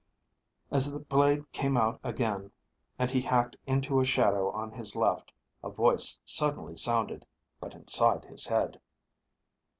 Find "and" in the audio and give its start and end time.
2.97-3.11